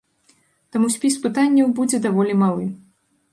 [0.75, 2.65] Таму спіс пытанняў будзе даволі малы.